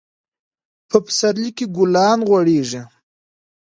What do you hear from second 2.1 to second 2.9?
غوړيږي.